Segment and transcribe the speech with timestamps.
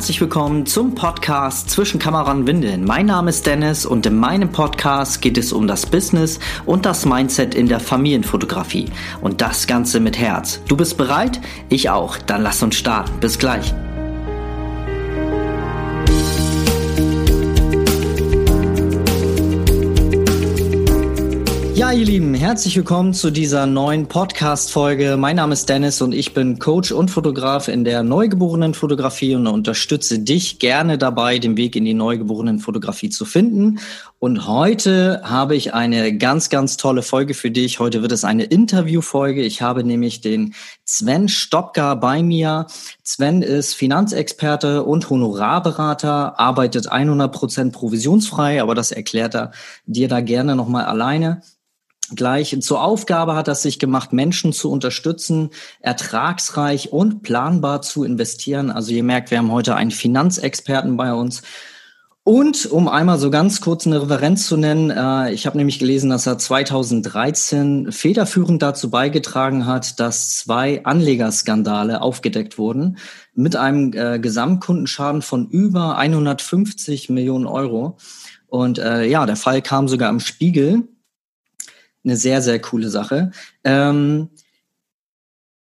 [0.00, 2.84] herzlich willkommen zum Podcast Zwischen Kamera und Windeln.
[2.84, 7.04] Mein Name ist Dennis und in meinem Podcast geht es um das Business und das
[7.04, 8.90] Mindset in der Familienfotografie.
[9.20, 10.60] Und das Ganze mit Herz.
[10.66, 11.40] Du bist bereit?
[11.68, 12.18] Ich auch.
[12.18, 13.20] Dann lass uns starten.
[13.20, 13.74] Bis gleich.
[21.80, 25.16] Ja, ihr Lieben, herzlich willkommen zu dieser neuen Podcast-Folge.
[25.16, 29.46] Mein Name ist Dennis und ich bin Coach und Fotograf in der neugeborenen Fotografie und
[29.46, 33.78] unterstütze dich gerne dabei, den Weg in die neugeborenen Fotografie zu finden.
[34.18, 37.80] Und heute habe ich eine ganz, ganz tolle Folge für dich.
[37.80, 39.40] Heute wird es eine Interviewfolge.
[39.40, 40.52] Ich habe nämlich den
[40.84, 42.66] Sven Stopka bei mir.
[43.02, 49.52] Sven ist Finanzexperte und Honorarberater, arbeitet 100 Prozent provisionsfrei, aber das erklärt er
[49.86, 51.40] dir da gerne nochmal alleine
[52.14, 58.70] gleich zur Aufgabe hat es sich gemacht, Menschen zu unterstützen, ertragsreich und planbar zu investieren.
[58.70, 61.42] Also ihr merkt, wir haben heute einen Finanzexperten bei uns.
[62.22, 66.10] Und um einmal so ganz kurz eine Referenz zu nennen, äh, ich habe nämlich gelesen,
[66.10, 72.98] dass er 2013 federführend dazu beigetragen hat, dass zwei Anlegerskandale aufgedeckt wurden
[73.34, 77.96] mit einem äh, Gesamtkundenschaden von über 150 Millionen Euro.
[78.48, 80.88] Und äh, ja, der Fall kam sogar im Spiegel
[82.04, 83.30] eine sehr, sehr coole Sache.
[83.64, 84.30] Ähm,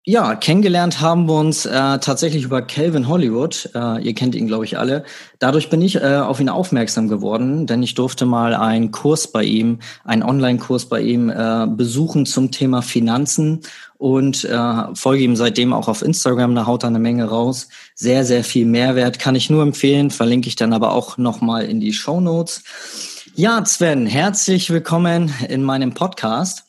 [0.09, 3.69] ja, kennengelernt haben wir uns äh, tatsächlich über Calvin Hollywood.
[3.75, 5.03] Äh, ihr kennt ihn, glaube ich, alle.
[5.39, 9.43] Dadurch bin ich äh, auf ihn aufmerksam geworden, denn ich durfte mal einen Kurs bei
[9.43, 13.63] ihm, einen Online-Kurs bei ihm äh, besuchen zum Thema Finanzen
[13.97, 16.55] und äh, folge ihm seitdem auch auf Instagram.
[16.55, 17.67] Da haut er eine Menge raus.
[17.93, 20.09] Sehr, sehr viel Mehrwert kann ich nur empfehlen.
[20.09, 22.63] Verlinke ich dann aber auch nochmal in die Show Notes.
[23.39, 26.63] Ja, Sven, herzlich willkommen in meinem Podcast.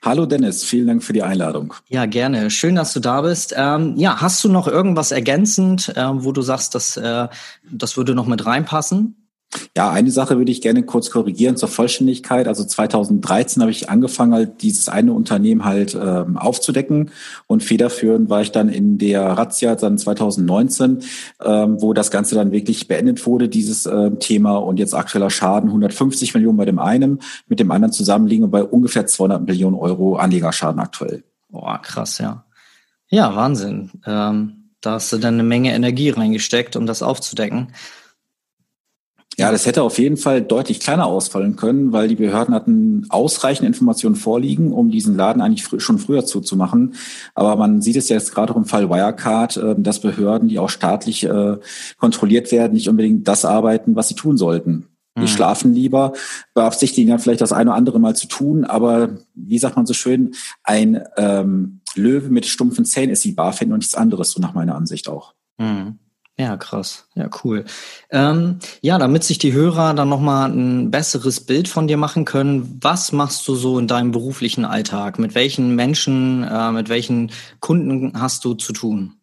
[0.00, 1.74] Hallo Dennis, vielen Dank für die Einladung.
[1.88, 2.50] Ja, gerne.
[2.52, 3.52] Schön, dass du da bist.
[3.56, 7.26] Ähm, ja, hast du noch irgendwas ergänzend, äh, wo du sagst, dass, äh,
[7.68, 9.28] das würde noch mit reinpassen?
[9.76, 12.46] Ja, eine Sache würde ich gerne kurz korrigieren zur Vollständigkeit.
[12.46, 17.10] Also 2013 habe ich angefangen, halt dieses eine Unternehmen halt ähm, aufzudecken
[17.46, 21.00] und federführend war ich dann in der Razzia dann 2019,
[21.44, 25.70] ähm, wo das Ganze dann wirklich beendet wurde, dieses äh, Thema und jetzt aktueller Schaden
[25.70, 30.16] 150 Millionen bei dem einen, mit dem anderen zusammen liegen bei ungefähr 200 Millionen Euro
[30.16, 31.24] Anlegerschaden aktuell.
[31.48, 32.44] Boah, krass, ja.
[33.08, 33.90] Ja, Wahnsinn.
[34.06, 37.72] Ähm, da hast du dann eine Menge Energie reingesteckt, um das aufzudecken.
[39.40, 43.66] Ja, das hätte auf jeden Fall deutlich kleiner ausfallen können, weil die Behörden hatten ausreichend
[43.66, 46.94] Informationen vorliegen, um diesen Laden eigentlich fr schon früher zuzumachen.
[47.34, 50.58] Aber man sieht es ja jetzt gerade auch im Fall Wirecard, äh, dass Behörden, die
[50.58, 51.56] auch staatlich äh,
[51.98, 54.86] kontrolliert werden, nicht unbedingt das arbeiten, was sie tun sollten.
[55.16, 55.28] Die mhm.
[55.28, 56.12] schlafen lieber,
[56.54, 59.94] beabsichtigen dann vielleicht das eine oder andere mal zu tun, aber wie sagt man so
[59.94, 64.54] schön, ein ähm, Löwe mit stumpfen Zähnen ist die BaFin und nichts anderes, so nach
[64.54, 65.34] meiner Ansicht auch.
[65.58, 65.98] Mhm.
[66.40, 67.04] Ja, krass.
[67.14, 67.66] Ja, cool.
[68.10, 72.78] Ähm, ja, damit sich die Hörer dann nochmal ein besseres Bild von dir machen können,
[72.80, 75.18] was machst du so in deinem beruflichen Alltag?
[75.18, 77.30] Mit welchen Menschen, äh, mit welchen
[77.60, 79.16] Kunden hast du zu tun?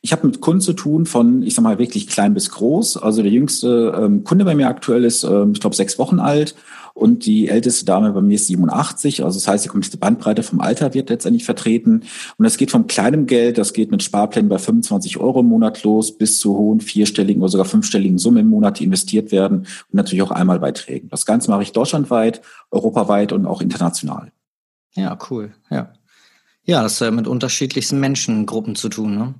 [0.00, 2.96] Ich habe mit Kunden zu tun von, ich sag mal, wirklich klein bis groß.
[2.96, 6.54] Also der jüngste ähm, Kunde bei mir aktuell ist, ähm, ich glaube, sechs Wochen alt
[6.96, 9.22] und die älteste Dame bei mir ist 87.
[9.22, 12.04] Also das heißt, die komplette Bandbreite vom Alter wird letztendlich vertreten.
[12.38, 15.82] Und das geht von kleinem Geld, das geht mit Sparplänen bei 25 Euro im Monat
[15.82, 19.94] los, bis zu hohen vierstelligen oder sogar fünfstelligen Summen im Monat, die investiert werden und
[19.94, 21.10] natürlich auch Einmalbeiträgen.
[21.10, 22.40] Das Ganze mache ich deutschlandweit,
[22.70, 24.32] europaweit und auch international.
[24.94, 25.52] Ja, cool.
[25.70, 25.92] Ja.
[26.64, 29.34] Ja, das hat mit unterschiedlichsten Menschengruppen zu tun, ne?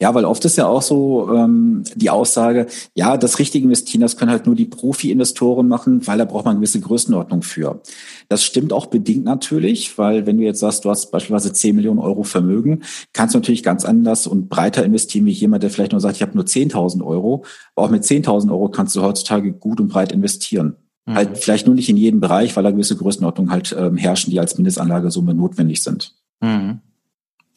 [0.00, 4.16] Ja, weil oft ist ja auch so ähm, die Aussage, ja, das richtige Investieren, das
[4.16, 7.80] können halt nur die Profi-Investoren machen, weil da braucht man eine gewisse Größenordnung für.
[8.28, 11.98] Das stimmt auch bedingt natürlich, weil wenn du jetzt sagst, du hast beispielsweise 10 Millionen
[11.98, 12.82] Euro Vermögen,
[13.12, 16.22] kannst du natürlich ganz anders und breiter investieren wie jemand, der vielleicht nur sagt, ich
[16.22, 17.44] habe nur 10.000 Euro.
[17.74, 20.76] Aber auch mit 10.000 Euro kannst du heutzutage gut und breit investieren.
[21.06, 21.14] Mhm.
[21.14, 24.40] Halt vielleicht nur nicht in jedem Bereich, weil da gewisse Größenordnungen halt ähm, herrschen, die
[24.40, 26.14] als Mindestanlagesumme notwendig sind.
[26.40, 26.80] Mhm.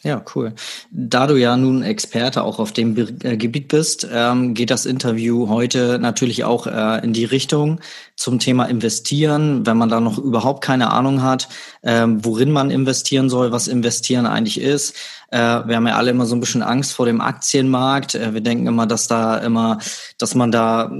[0.03, 0.53] Ja, cool.
[0.91, 5.47] Da du ja nun Experte auch auf dem äh, Gebiet bist, ähm, geht das Interview
[5.47, 7.79] heute natürlich auch äh, in die Richtung
[8.17, 11.47] zum Thema Investieren, wenn man da noch überhaupt keine Ahnung hat,
[11.83, 14.97] ähm, worin man investieren soll, was Investieren eigentlich ist.
[15.31, 18.15] Äh, wir haben ja alle immer so ein bisschen Angst vor dem Aktienmarkt.
[18.15, 19.79] Äh, wir denken immer, dass da immer,
[20.17, 20.91] dass man da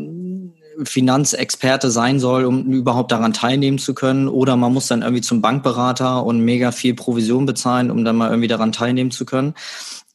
[0.84, 4.28] Finanzexperte sein soll, um überhaupt daran teilnehmen zu können.
[4.28, 8.30] Oder man muss dann irgendwie zum Bankberater und mega viel Provision bezahlen, um dann mal
[8.30, 9.54] irgendwie daran teilnehmen zu können.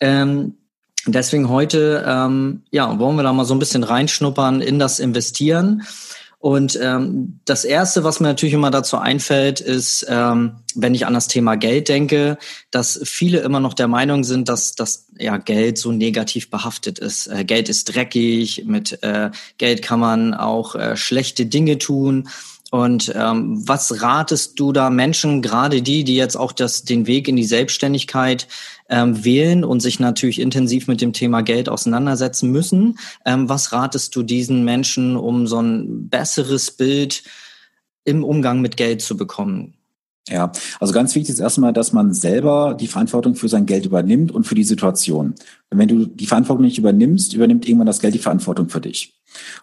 [0.00, 0.54] Ähm,
[1.06, 5.82] Deswegen heute, ähm, ja, wollen wir da mal so ein bisschen reinschnuppern in das Investieren.
[6.40, 11.14] Und ähm, das Erste, was mir natürlich immer dazu einfällt, ist, ähm, wenn ich an
[11.14, 12.38] das Thema Geld denke,
[12.70, 17.26] dass viele immer noch der Meinung sind, dass das ja Geld so negativ behaftet ist.
[17.26, 22.28] Äh, Geld ist dreckig, mit äh, Geld kann man auch äh, schlechte Dinge tun.
[22.70, 27.26] Und ähm, was ratest du da Menschen, gerade die, die jetzt auch das, den Weg
[27.26, 28.46] in die Selbstständigkeit
[28.88, 32.98] ähm, wählen und sich natürlich intensiv mit dem Thema Geld auseinandersetzen müssen?
[33.24, 37.22] Ähm, was ratest du diesen Menschen, um so ein besseres Bild
[38.04, 39.77] im Umgang mit Geld zu bekommen?
[40.28, 44.30] Ja, also ganz wichtig ist erstmal, dass man selber die Verantwortung für sein Geld übernimmt
[44.30, 45.34] und für die Situation.
[45.70, 49.14] Und wenn du die Verantwortung nicht übernimmst, übernimmt irgendwann das Geld die Verantwortung für dich.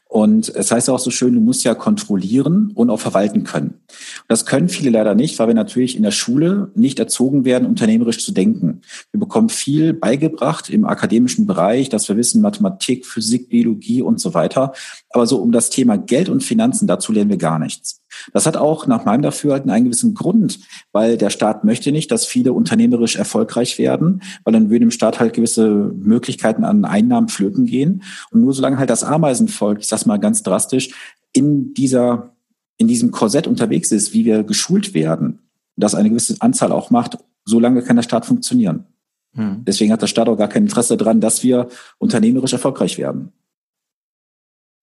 [0.08, 3.70] Und es heißt auch so schön, du musst ja kontrollieren und auch verwalten können.
[3.70, 7.68] Und das können viele leider nicht, weil wir natürlich in der Schule nicht erzogen werden,
[7.68, 8.82] unternehmerisch zu denken.
[9.12, 14.34] Wir bekommen viel beigebracht im akademischen Bereich, dass wir wissen, Mathematik, Physik, Biologie und so
[14.34, 14.74] weiter.
[15.10, 18.05] Aber so um das Thema Geld und Finanzen, dazu lernen wir gar nichts.
[18.34, 20.60] Das hat auch nach meinem Dafürhalten einen gewissen Grund,
[20.92, 25.20] weil der Staat möchte nicht, dass viele unternehmerisch erfolgreich werden, weil dann würden im Staat
[25.20, 28.04] halt gewisse Möglichkeiten an Einnahmen flöten gehen.
[28.32, 30.90] Und nur solange halt das Ameisenvolk, ich sag's mal ganz drastisch,
[31.34, 32.36] in dieser,
[32.78, 35.40] in diesem Korsett unterwegs ist, wie wir geschult werden,
[35.76, 38.86] das eine gewisse Anzahl auch macht, solange kann der Staat funktionieren.
[39.34, 39.64] Hm.
[39.66, 43.34] Deswegen hat der Staat auch gar kein Interesse daran, dass wir unternehmerisch erfolgreich werden.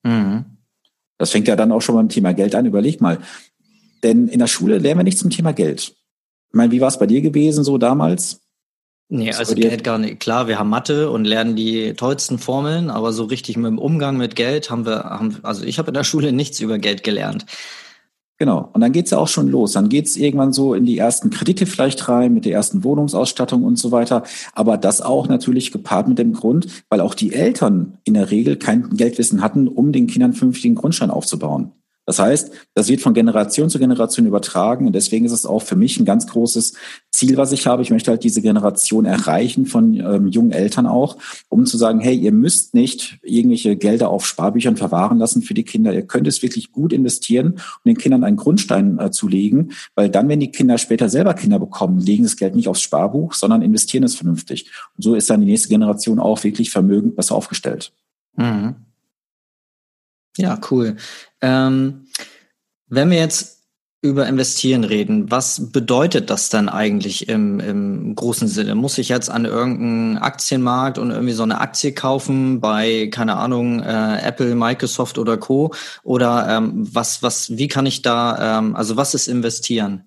[0.07, 0.45] Hm.
[1.23, 2.67] Das fängt ja dann auch schon beim Thema Geld an.
[2.67, 3.19] Überleg mal.
[4.03, 5.95] Denn in der Schule lernen wir nicht zum Thema Geld.
[6.49, 8.41] Ich meine, wie war es bei dir gewesen so damals?
[9.09, 10.19] Nee, also Geld gar nicht.
[10.19, 14.17] Klar, wir haben Mathe und lernen die tollsten Formeln, aber so richtig mit dem Umgang
[14.17, 17.47] mit Geld haben wir, haben, also ich habe in der Schule nichts über Geld gelernt.
[18.43, 18.71] Genau.
[18.73, 19.71] Und dann geht's ja auch schon los.
[19.71, 23.79] Dann geht's irgendwann so in die ersten Kredite vielleicht rein, mit der ersten Wohnungsausstattung und
[23.79, 24.25] so weiter.
[24.53, 28.57] Aber das auch natürlich gepaart mit dem Grund, weil auch die Eltern in der Regel
[28.57, 31.71] kein Geldwissen hatten, um den Kindern vernünftigen Grundstein aufzubauen.
[32.05, 35.77] Das heißt, das wird von Generation zu Generation übertragen und deswegen ist es auch für
[35.77, 36.75] mich ein ganz großes
[37.11, 37.83] Ziel, was ich habe.
[37.83, 41.17] Ich möchte halt diese Generation erreichen von ähm, jungen Eltern auch,
[41.49, 45.63] um zu sagen, hey, ihr müsst nicht irgendwelche Gelder auf Sparbüchern verwahren lassen für die
[45.63, 45.95] Kinder.
[45.95, 50.09] Ihr könnt es wirklich gut investieren und den Kindern einen Grundstein äh, zu legen, weil
[50.09, 53.63] dann, wenn die Kinder später selber Kinder bekommen, legen das Geld nicht aufs Sparbuch, sondern
[53.63, 54.71] investieren es vernünftig.
[54.97, 57.93] Und so ist dann die nächste Generation auch wirklich vermögend besser aufgestellt.
[58.37, 58.75] Mhm.
[60.37, 60.97] Ja, cool.
[61.41, 62.07] Ähm,
[62.89, 63.63] wenn wir jetzt
[64.05, 68.75] über Investieren reden, was bedeutet das dann eigentlich im, im großen Sinne?
[68.75, 73.81] Muss ich jetzt an irgendeinen Aktienmarkt und irgendwie so eine Aktie kaufen bei, keine Ahnung,
[73.81, 75.73] äh, Apple, Microsoft oder Co.
[76.03, 80.03] Oder ähm, was, was, wie kann ich da, ähm, also was ist investieren?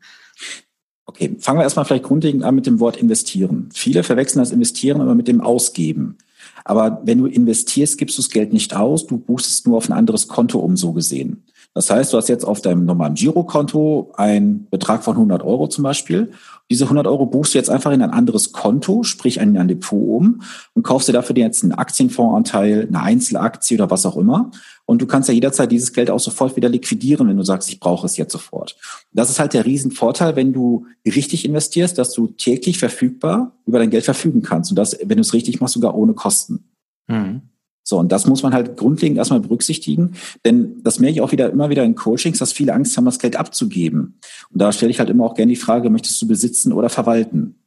[1.05, 3.69] Okay, fangen wir erstmal vielleicht grundlegend an mit dem Wort investieren.
[3.73, 6.17] Viele verwechseln das Investieren aber mit dem Ausgeben.
[6.65, 9.87] Aber wenn du investierst, gibst du das Geld nicht aus, du buchst es nur auf
[9.87, 11.43] ein anderes Konto um, so gesehen.
[11.75, 15.83] Das heißt, du hast jetzt auf deinem normalen Girokonto einen Betrag von 100 Euro zum
[15.83, 16.31] Beispiel.
[16.71, 19.99] Diese 100 Euro buchst du jetzt einfach in ein anderes Konto, sprich ein, ein Depot
[19.99, 20.41] um
[20.73, 24.49] und kaufst dir dafür jetzt einen Aktienfondsanteil, eine Einzelaktie oder was auch immer.
[24.85, 27.79] Und du kannst ja jederzeit dieses Geld auch sofort wieder liquidieren, wenn du sagst, ich
[27.79, 28.77] brauche es jetzt sofort.
[29.11, 33.89] Das ist halt der Riesenvorteil, wenn du richtig investierst, dass du täglich verfügbar über dein
[33.89, 34.71] Geld verfügen kannst.
[34.71, 36.69] Und das, wenn du es richtig machst, sogar ohne Kosten.
[37.07, 37.41] Mhm.
[37.87, 41.51] So, und das muss man halt grundlegend erstmal berücksichtigen, denn das merke ich auch wieder
[41.51, 44.19] immer wieder in Coachings, dass viele Angst haben, das Geld abzugeben.
[44.51, 47.59] Und da stelle ich halt immer auch gerne die Frage, möchtest du besitzen oder verwalten?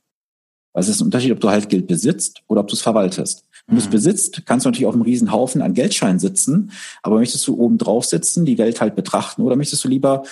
[0.73, 3.45] Weil es ist ein Unterschied, ob du halt Geld besitzt oder ob du es verwaltest.
[3.67, 3.93] Wenn du es mhm.
[3.93, 6.73] besitzt, kannst du natürlich auf einem riesen Haufen an Geldscheinen sitzen,
[7.03, 10.25] aber möchtest du oben drauf sitzen, die Welt halt betrachten oder möchtest du lieber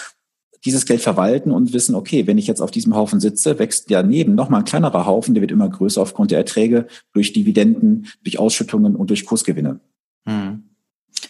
[0.66, 4.34] dieses Geld verwalten und wissen, okay, wenn ich jetzt auf diesem Haufen sitze, wächst daneben
[4.34, 8.96] nochmal ein kleinerer Haufen, der wird immer größer aufgrund der Erträge durch Dividenden, durch Ausschüttungen
[8.96, 9.80] und durch Kursgewinne.
[10.28, 10.64] Hm.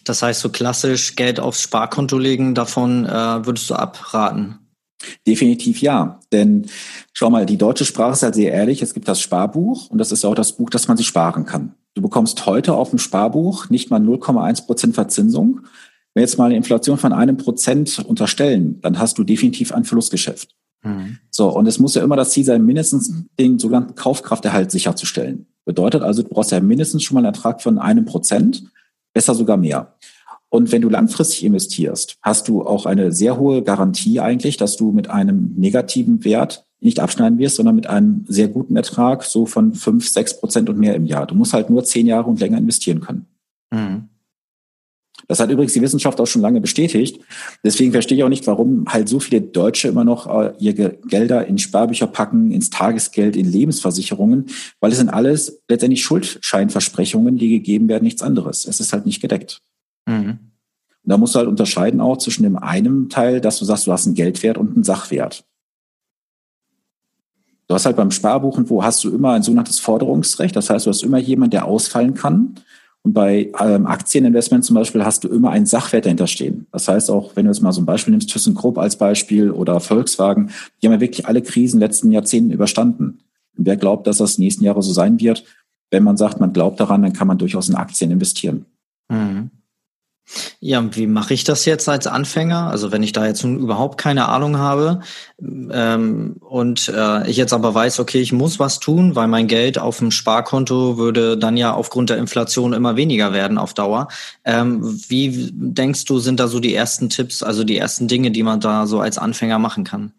[0.04, 4.58] Das heißt, so klassisch Geld aufs Sparkonto legen, davon äh, würdest du abraten?
[5.26, 6.20] Definitiv ja.
[6.32, 6.66] Denn
[7.12, 8.82] schau mal, die deutsche Sprache ist halt sehr ehrlich.
[8.82, 11.74] Es gibt das Sparbuch und das ist auch das Buch, das man sich sparen kann.
[11.94, 15.60] Du bekommst heute auf dem Sparbuch nicht mal 0,1 Prozent Verzinsung,
[16.16, 20.54] wir jetzt mal eine Inflation von einem Prozent unterstellen, dann hast du definitiv ein Verlustgeschäft.
[20.82, 21.18] Mhm.
[21.30, 25.46] So, und es muss ja immer das Ziel sein, mindestens den sogenannten Kaufkrafterhalt sicherzustellen.
[25.64, 28.64] Bedeutet also, du brauchst ja mindestens schon mal einen Ertrag von einem Prozent,
[29.12, 29.94] besser sogar mehr.
[30.48, 34.92] Und wenn du langfristig investierst, hast du auch eine sehr hohe Garantie eigentlich, dass du
[34.92, 39.74] mit einem negativen Wert nicht abschneiden wirst, sondern mit einem sehr guten Ertrag, so von
[39.74, 41.26] fünf, sechs Prozent und mehr im Jahr.
[41.26, 43.26] Du musst halt nur zehn Jahre und länger investieren können.
[43.70, 44.08] Mhm.
[45.28, 47.20] Das hat übrigens die Wissenschaft auch schon lange bestätigt.
[47.64, 51.46] Deswegen verstehe ich auch nicht, warum halt so viele Deutsche immer noch äh, ihre Gelder
[51.46, 54.46] in Sparbücher packen, ins Tagesgeld, in Lebensversicherungen,
[54.80, 58.66] weil es sind alles letztendlich Schuldscheinversprechungen, die gegeben werden, nichts anderes.
[58.66, 59.62] Es ist halt nicht gedeckt.
[60.08, 60.38] Mhm.
[61.02, 64.06] da musst du halt unterscheiden auch zwischen dem einen Teil, dass du sagst, du hast
[64.06, 65.44] einen Geldwert und einen Sachwert.
[67.66, 70.54] Du hast halt beim Sparbuchen, wo hast du immer ein sogenanntes Forderungsrecht.
[70.54, 72.54] Das heißt, du hast immer jemand, der ausfallen kann.
[73.06, 76.66] Und bei ähm, Aktieninvestment zum Beispiel hast du immer einen Sachwert dahinter stehen.
[76.72, 79.78] Das heißt auch, wenn du jetzt mal so ein Beispiel nimmst, ThyssenKrupp als Beispiel oder
[79.78, 80.50] Volkswagen,
[80.82, 83.20] die haben ja wirklich alle Krisen letzten Jahrzehnten überstanden.
[83.56, 85.44] Und wer glaubt, dass das nächsten Jahre so sein wird,
[85.92, 88.66] wenn man sagt, man glaubt daran, dann kann man durchaus in Aktien investieren.
[89.08, 89.50] Mhm.
[90.58, 92.68] Ja, wie mache ich das jetzt als Anfänger?
[92.70, 95.00] Also wenn ich da jetzt nun überhaupt keine Ahnung habe
[95.40, 99.78] ähm, und äh, ich jetzt aber weiß, okay, ich muss was tun, weil mein Geld
[99.78, 104.08] auf dem Sparkonto würde dann ja aufgrund der Inflation immer weniger werden auf Dauer.
[104.44, 108.42] Ähm, wie denkst du, sind da so die ersten Tipps, also die ersten Dinge, die
[108.42, 110.12] man da so als Anfänger machen kann?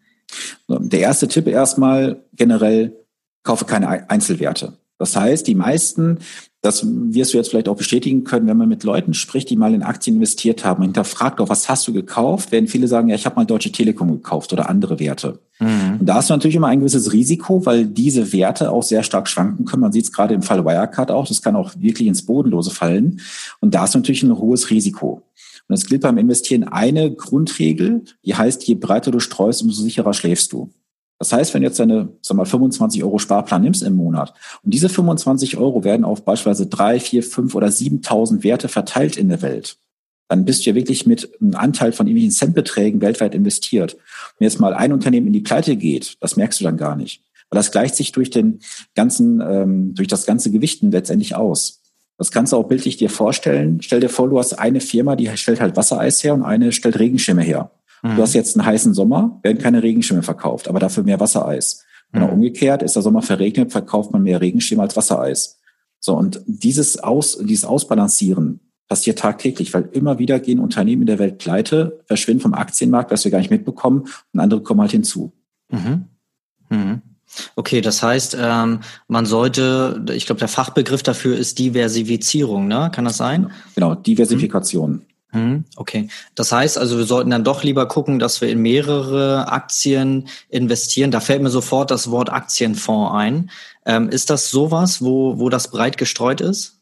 [0.68, 2.96] Der erste Tipp erstmal generell,
[3.42, 4.74] kaufe keine Einzelwerte.
[4.98, 6.18] Das heißt, die meisten
[6.60, 9.74] das wirst du jetzt vielleicht auch bestätigen können, wenn man mit Leuten spricht, die mal
[9.74, 13.26] in Aktien investiert haben, hinterfragt auch, was hast du gekauft, werden viele sagen, ja, ich
[13.26, 15.38] habe mal Deutsche Telekom gekauft oder andere Werte.
[15.60, 15.98] Mhm.
[16.00, 19.66] Und da du natürlich immer ein gewisses Risiko, weil diese Werte auch sehr stark schwanken
[19.66, 19.82] können.
[19.82, 23.20] Man sieht es gerade im Fall Wirecard auch, das kann auch wirklich ins Bodenlose fallen.
[23.60, 25.22] Und da ist natürlich ein hohes Risiko.
[25.68, 30.12] Und es gilt beim Investieren eine Grundregel, die heißt, je breiter du streust, umso sicherer
[30.12, 30.70] schläfst du.
[31.18, 34.72] Das heißt, wenn du jetzt deine, sag mal, 25 Euro Sparplan nimmst im Monat und
[34.72, 39.42] diese 25 Euro werden auf beispielsweise drei, vier, fünf oder 7.000 Werte verteilt in der
[39.42, 39.78] Welt,
[40.28, 43.96] dann bist du ja wirklich mit einem Anteil von irgendwelchen Centbeträgen weltweit investiert.
[44.38, 47.22] Wenn jetzt mal ein Unternehmen in die Pleite geht, das merkst du dann gar nicht.
[47.50, 48.60] Weil das gleicht sich durch den
[48.94, 51.80] ganzen, ähm, durch das ganze Gewichten letztendlich aus.
[52.18, 53.80] Das kannst du auch bildlich dir vorstellen.
[53.80, 56.98] Stell dir vor, du hast eine Firma, die stellt halt Wassereis her und eine stellt
[56.98, 57.70] Regenschirme her.
[58.02, 58.16] Mhm.
[58.16, 61.84] Du hast jetzt einen heißen Sommer, werden keine Regenschirme verkauft, aber dafür mehr Wassereis.
[62.12, 62.34] Genau mhm.
[62.34, 65.58] umgekehrt ist der Sommer verregnet, verkauft man mehr Regenschirme als Wassereis.
[66.00, 71.18] So, und dieses Aus, dieses Ausbalancieren passiert tagtäglich, weil immer wieder gehen Unternehmen in der
[71.18, 75.32] Welt pleite, verschwinden vom Aktienmarkt, was wir gar nicht mitbekommen, und andere kommen halt hinzu.
[75.70, 76.06] Mhm.
[76.70, 77.02] Mhm.
[77.56, 82.90] Okay, das heißt, ähm, man sollte, ich glaube, der Fachbegriff dafür ist Diversifizierung, ne?
[82.92, 83.50] Kann das sein?
[83.74, 84.92] Genau, Diversifikation.
[84.92, 85.02] Mhm,
[85.76, 86.08] okay.
[86.34, 91.10] Das heißt also, wir sollten dann doch lieber gucken, dass wir in mehrere Aktien investieren.
[91.10, 93.50] Da fällt mir sofort das Wort Aktienfonds ein.
[93.84, 96.80] Ähm, ist das sowas, wo, wo das breit gestreut ist?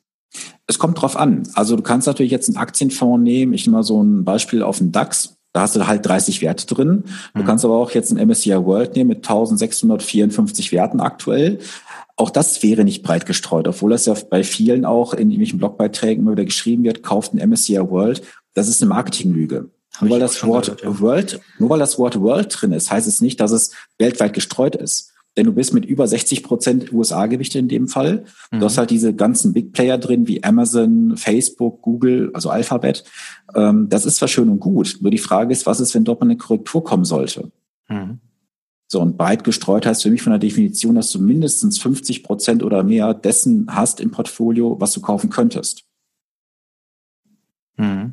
[0.66, 1.48] Es kommt drauf an.
[1.54, 3.52] Also du kannst natürlich jetzt einen Aktienfonds nehmen.
[3.52, 5.36] Ich nehme mal so ein Beispiel auf den DAX.
[5.52, 7.04] Da hast du halt 30 Werte drin.
[7.34, 7.46] Du mhm.
[7.46, 11.60] kannst aber auch jetzt einen MSCI World nehmen mit 1654 Werten aktuell.
[12.16, 16.22] Auch das wäre nicht breit gestreut, obwohl das ja bei vielen auch in irgendwelchen Blogbeiträgen
[16.22, 18.22] immer wieder geschrieben wird, kauft ein MSCI World.
[18.54, 19.68] Das ist eine Marketinglüge.
[20.00, 21.00] Nur weil das Wort gehört, ja.
[21.00, 24.76] World, nur weil das Wort World drin ist, heißt es nicht, dass es weltweit gestreut
[24.76, 25.12] ist.
[25.36, 28.24] Denn du bist mit über 60 Prozent USA-Gewichte in dem Fall.
[28.50, 28.60] Mhm.
[28.60, 33.04] Du hast halt diese ganzen Big Player drin, wie Amazon, Facebook, Google, also Alphabet.
[33.54, 34.96] Ähm, das ist zwar schön und gut.
[35.00, 37.50] Nur die Frage ist, was ist, wenn dort mal eine Korrektur kommen sollte?
[37.88, 38.20] Mhm.
[38.88, 42.62] So, und breit gestreut heißt für mich von der Definition, dass du mindestens 50 Prozent
[42.62, 45.84] oder mehr dessen hast im Portfolio, was du kaufen könntest.
[47.76, 48.12] Mhm.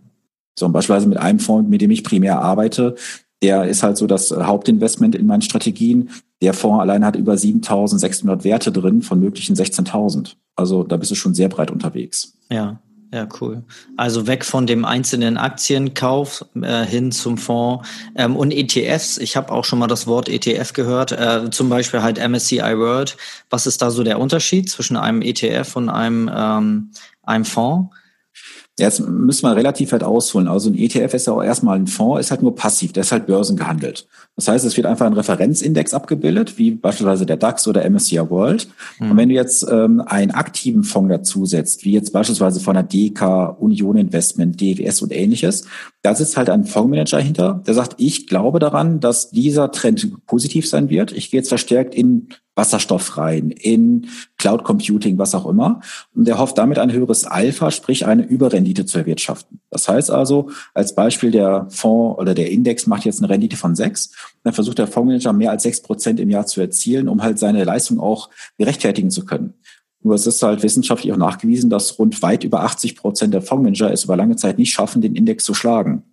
[0.57, 2.95] So, und beispielsweise mit einem Fonds, mit dem ich primär arbeite,
[3.41, 6.09] der ist halt so das Hauptinvestment in meinen Strategien.
[6.41, 10.35] Der Fonds allein hat über 7600 Werte drin von möglichen 16.000.
[10.55, 12.37] Also da bist du schon sehr breit unterwegs.
[12.49, 12.81] Ja.
[13.13, 13.61] Ja, cool.
[13.95, 19.19] Also weg von dem einzelnen Aktienkauf äh, hin zum Fonds ähm, und ETFs.
[19.19, 23.15] Ich habe auch schon mal das Wort ETF gehört, äh, zum Beispiel halt MSCI World.
[23.51, 26.89] Was ist da so der Unterschied zwischen einem ETF und einem, ähm,
[27.21, 27.95] einem Fonds?
[28.79, 30.47] Jetzt müssen wir relativ weit ausholen.
[30.47, 33.11] Also ein ETF ist ja auch erstmal ein Fonds, ist halt nur passiv, der ist
[33.11, 34.07] halt börsengehandelt.
[34.35, 38.67] Das heißt, es wird einfach ein Referenzindex abgebildet, wie beispielsweise der DAX oder MSCI World.
[38.99, 39.11] Mhm.
[39.11, 43.55] Und wenn du jetzt ähm, einen aktiven Fonds dazusetzt, wie jetzt beispielsweise von der DK,
[43.59, 45.67] Union Investment, DWS und ähnliches,
[46.01, 50.67] da sitzt halt ein Fondsmanager hinter, der sagt, ich glaube daran, dass dieser Trend positiv
[50.67, 51.11] sein wird.
[51.11, 54.07] Ich gehe jetzt verstärkt in Wasserstoff rein, in
[54.37, 55.81] Cloud Computing, was auch immer.
[56.13, 59.59] Und der hofft damit ein höheres Alpha, sprich eine Überrendite zu erwirtschaften.
[59.71, 63.75] Das heißt also, als Beispiel der Fonds oder der Index macht jetzt eine Rendite von
[63.75, 64.11] sechs.
[64.43, 67.63] Dann versucht der Fondsmanager mehr als sechs Prozent im Jahr zu erzielen, um halt seine
[67.63, 69.55] Leistung auch gerechtfertigen zu können.
[70.03, 73.91] Nur es ist halt wissenschaftlich auch nachgewiesen, dass rund weit über 80 Prozent der Fondsmanager
[73.91, 76.03] es über lange Zeit nicht schaffen, den Index zu schlagen.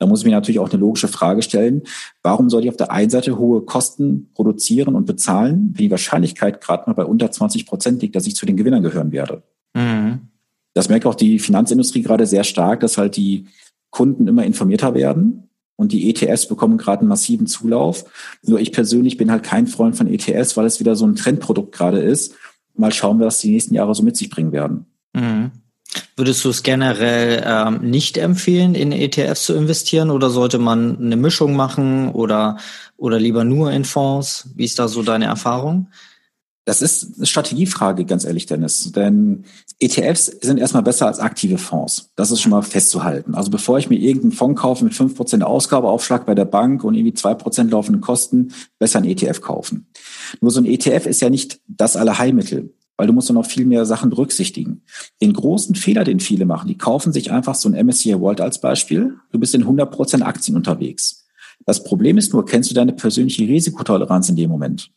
[0.00, 1.82] Da muss ich mir natürlich auch eine logische Frage stellen.
[2.22, 6.62] Warum soll ich auf der einen Seite hohe Kosten produzieren und bezahlen, wenn die Wahrscheinlichkeit
[6.62, 9.42] gerade mal bei unter 20 Prozent liegt, dass ich zu den Gewinnern gehören werde?
[9.74, 10.30] Mhm.
[10.72, 13.46] Das merkt auch die Finanzindustrie gerade sehr stark, dass halt die
[13.90, 18.04] Kunden immer informierter werden und die ETFs bekommen gerade einen massiven Zulauf.
[18.42, 21.72] Nur ich persönlich bin halt kein Freund von ETFs, weil es wieder so ein Trendprodukt
[21.72, 22.36] gerade ist.
[22.74, 24.86] Mal schauen, was die nächsten Jahre so mit sich bringen werden.
[25.12, 25.50] Mhm.
[26.16, 31.16] Würdest du es generell ähm, nicht empfehlen, in ETFs zu investieren oder sollte man eine
[31.16, 32.58] Mischung machen oder,
[32.96, 34.48] oder lieber nur in Fonds?
[34.54, 35.88] Wie ist da so deine Erfahrung?
[36.66, 38.92] Das ist eine Strategiefrage, ganz ehrlich, Dennis.
[38.92, 39.44] Denn
[39.80, 42.10] ETFs sind erstmal besser als aktive Fonds.
[42.16, 43.34] Das ist schon mal festzuhalten.
[43.34, 46.94] Also bevor ich mir irgendeinen Fonds kaufe mit fünf Prozent Ausgabeaufschlag bei der Bank und
[46.94, 49.88] irgendwie zwei Prozent laufende Kosten, besser einen ETF kaufen.
[50.40, 53.64] Nur so ein ETF ist ja nicht das Allerheilmittel weil du musst dann noch viel
[53.64, 54.82] mehr Sachen berücksichtigen.
[55.22, 58.60] Den großen Fehler, den viele machen, die kaufen sich einfach so ein MSCI World als
[58.60, 59.14] Beispiel.
[59.32, 61.26] Du bist in 100% Aktien unterwegs.
[61.64, 64.90] Das Problem ist nur, kennst du deine persönliche Risikotoleranz in dem Moment?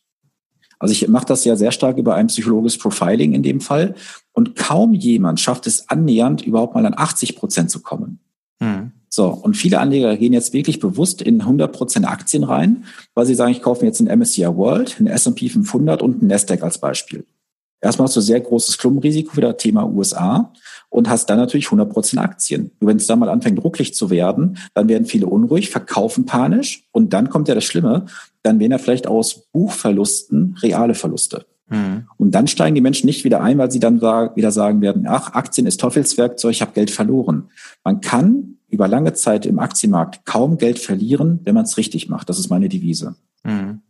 [0.80, 3.96] Also ich mache das ja sehr stark über ein psychologisches Profiling in dem Fall.
[4.34, 8.20] Und kaum jemand schafft es annähernd, überhaupt mal an 80 Prozent zu kommen.
[8.60, 8.92] Mhm.
[9.08, 12.84] So, und viele Anleger gehen jetzt wirklich bewusst in 100 Prozent Aktien rein,
[13.14, 16.28] weil sie sagen, ich kaufe mir jetzt einen MSCI World, einen S&P 500 und einen
[16.28, 17.26] Nasdaq als Beispiel.
[17.84, 20.54] Erstmal hast du sehr großes Klumpenrisiko, wieder Thema USA,
[20.90, 22.72] und hast dann natürlich 100 Prozent Aktien.
[22.80, 26.88] Und wenn es dann mal anfängt, rucklig zu werden, dann werden viele unruhig, verkaufen panisch.
[26.92, 28.06] Und dann kommt ja das Schlimme,
[28.42, 31.46] dann werden ja vielleicht aus Buchverlusten reale Verluste.
[31.68, 32.08] Mhm.
[32.18, 35.34] Und dann steigen die Menschen nicht wieder ein, weil sie dann wieder sagen werden, ach,
[35.34, 37.50] Aktien ist Teufelswerkzeug, ich habe Geld verloren.
[37.84, 42.30] Man kann über lange Zeit im Aktienmarkt kaum Geld verlieren, wenn man es richtig macht.
[42.30, 43.16] Das ist meine Devise.
[43.44, 43.82] Mhm.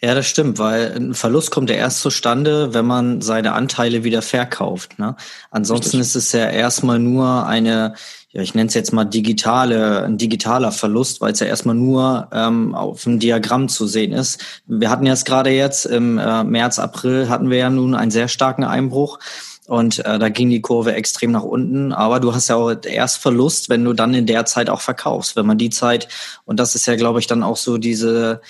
[0.00, 4.22] Ja, das stimmt, weil ein Verlust kommt ja erst zustande, wenn man seine Anteile wieder
[4.22, 4.98] verkauft.
[4.98, 5.16] Ne?
[5.50, 6.00] Ansonsten Richtig.
[6.00, 7.94] ist es ja erstmal nur eine,
[8.32, 12.28] ja, ich nenne es jetzt mal digitale, ein digitaler Verlust, weil es ja erstmal nur
[12.32, 14.40] ähm, auf dem Diagramm zu sehen ist.
[14.66, 18.28] Wir hatten jetzt gerade jetzt im äh, März, April hatten wir ja nun einen sehr
[18.28, 19.18] starken Einbruch.
[19.66, 21.92] Und äh, da ging die Kurve extrem nach unten.
[21.92, 25.36] Aber du hast ja auch erst Verlust, wenn du dann in der Zeit auch verkaufst.
[25.36, 26.08] Wenn man die Zeit,
[26.46, 28.40] und das ist ja, glaube ich, dann auch so diese,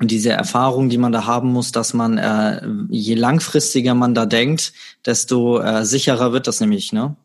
[0.00, 4.72] diese Erfahrung, die man da haben muss, dass man, äh, je langfristiger man da denkt,
[5.04, 7.16] desto äh, sicherer wird das nämlich, ne?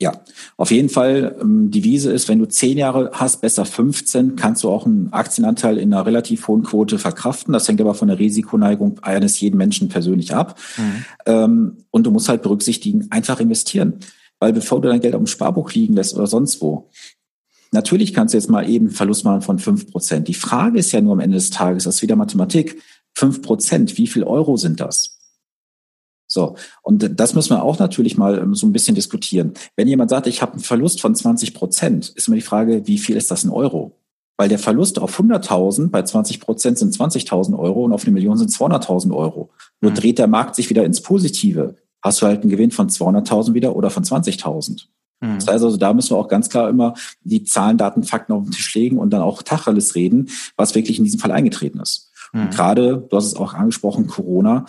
[0.00, 0.12] Ja,
[0.56, 1.36] auf jeden Fall.
[1.40, 5.12] Ähm, die Wiese ist, wenn du zehn Jahre hast, besser 15, kannst du auch einen
[5.12, 7.52] Aktienanteil in einer relativ hohen Quote verkraften.
[7.52, 10.56] Das hängt aber von der Risikoneigung eines jeden Menschen persönlich ab.
[10.76, 11.04] Mhm.
[11.26, 13.94] Ähm, und du musst halt berücksichtigen, einfach investieren.
[14.38, 16.90] Weil bevor du dein Geld auf dem Sparbuch liegen lässt oder sonst wo,
[17.72, 20.28] Natürlich kannst du jetzt mal eben Verlust machen von fünf Prozent.
[20.28, 22.80] Die Frage ist ja nur am Ende des Tages, das ist wieder Mathematik,
[23.14, 25.18] fünf Prozent, wie viel Euro sind das?
[26.30, 29.54] So, und das müssen wir auch natürlich mal ähm, so ein bisschen diskutieren.
[29.76, 32.98] Wenn jemand sagt, ich habe einen Verlust von 20 Prozent, ist immer die Frage, wie
[32.98, 33.98] viel ist das in Euro?
[34.36, 38.36] Weil der Verlust auf 100.000 bei 20 Prozent sind 20.000 Euro und auf eine Million
[38.36, 39.50] sind 200.000 Euro.
[39.80, 39.96] Nur mhm.
[39.96, 41.76] dreht der Markt sich wieder ins Positive.
[42.02, 44.84] Hast du halt einen Gewinn von 200.000 wieder oder von 20.000.
[45.20, 48.44] Das heißt also, da müssen wir auch ganz klar immer die Zahlen, Daten, Fakten auf
[48.44, 52.12] den Tisch legen und dann auch Tacheles reden, was wirklich in diesem Fall eingetreten ist.
[52.32, 52.42] Mhm.
[52.42, 54.66] Und gerade, du hast es auch angesprochen, Corona.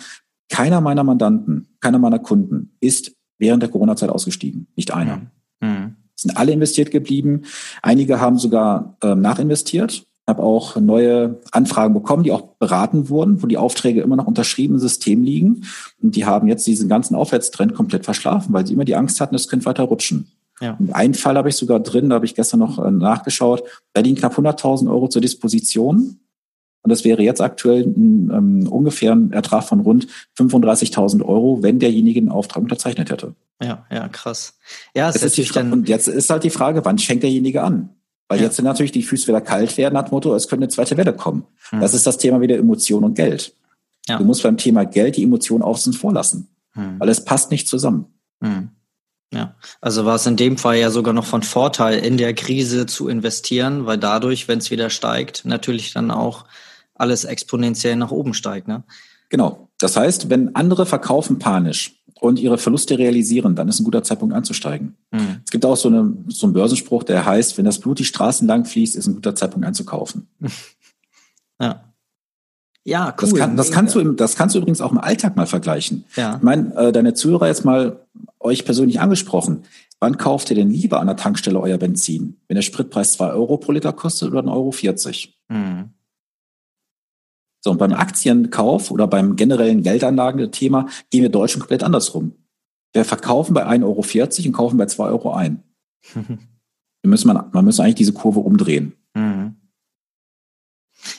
[0.48, 4.66] Keiner meiner Mandanten, keiner meiner Kunden ist während der Corona-Zeit ausgestiegen.
[4.74, 5.30] Nicht einer.
[5.60, 5.96] Mhm.
[6.16, 7.42] Sind alle investiert geblieben.
[7.82, 10.04] Einige haben sogar äh, nachinvestiert.
[10.26, 14.74] habe auch neue Anfragen bekommen, die auch beraten wurden, wo die Aufträge immer noch unterschrieben
[14.74, 15.64] im System liegen.
[16.02, 19.34] Und die haben jetzt diesen ganzen Aufwärtstrend komplett verschlafen, weil sie immer die Angst hatten,
[19.34, 20.26] es könnte weiter rutschen.
[20.60, 20.78] Ja.
[20.92, 23.64] Einen Fall habe ich sogar drin, da habe ich gestern noch äh, nachgeschaut.
[23.92, 26.20] Da liegen knapp 100.000 Euro zur Disposition.
[26.82, 30.06] Und das wäre jetzt aktuell ein, ähm, ungefähr ein Ertrag von rund
[30.38, 33.34] 35.000 Euro, wenn derjenige einen Auftrag unterzeichnet hätte.
[33.62, 34.58] Ja, ja, krass.
[34.94, 37.90] Ja, es ist natürlich dann und jetzt ist halt die Frage, wann schenkt derjenige an?
[38.28, 38.44] Weil ja.
[38.44, 41.12] jetzt sind natürlich die Füße wieder kalt werden, nach Motto, es könnte eine zweite Welle
[41.12, 41.44] kommen.
[41.70, 41.80] Hm.
[41.80, 43.54] Das ist das Thema wieder Emotion und Geld.
[44.08, 44.16] Ja.
[44.16, 46.98] Du musst beim Thema Geld die Emotion außen vor lassen, hm.
[46.98, 48.06] weil es passt nicht zusammen.
[48.40, 48.70] Hm.
[49.32, 52.86] Ja, also war es in dem Fall ja sogar noch von Vorteil, in der Krise
[52.86, 56.46] zu investieren, weil dadurch, wenn es wieder steigt, natürlich dann auch
[56.94, 58.66] alles exponentiell nach oben steigt.
[58.66, 58.82] Ne?
[59.28, 59.68] Genau.
[59.78, 64.34] Das heißt, wenn andere verkaufen panisch und ihre Verluste realisieren, dann ist ein guter Zeitpunkt
[64.34, 64.96] einzusteigen.
[65.12, 65.40] Mhm.
[65.44, 68.46] Es gibt auch so, eine, so einen Börsenspruch, der heißt, wenn das Blut die Straßen
[68.48, 70.28] lang fließt, ist ein guter Zeitpunkt einzukaufen.
[71.62, 71.84] Ja.
[72.84, 73.28] Ja, cool.
[73.28, 76.06] Das, kann, das, kannst du, das kannst du übrigens auch im Alltag mal vergleichen.
[76.16, 76.36] Ja.
[76.36, 78.06] Ich meine, äh, deine Zuhörer jetzt mal
[78.40, 79.64] euch persönlich angesprochen.
[80.00, 82.40] Wann kauft ihr denn lieber an der Tankstelle euer Benzin?
[82.48, 84.72] Wenn der Spritpreis zwei Euro pro Liter kostet oder 1,40 Euro?
[84.72, 85.40] 40?
[85.48, 85.90] Mhm.
[87.62, 92.32] So, und beim Aktienkauf oder beim generellen Geldanlagen-Thema gehen wir Deutschen komplett andersrum.
[92.94, 95.62] Wir verkaufen bei 1,40 Euro und kaufen bei 2 Euro ein.
[96.14, 96.38] wir
[97.04, 98.94] müssen man, man müssen eigentlich diese Kurve umdrehen.
[99.14, 99.56] Mhm.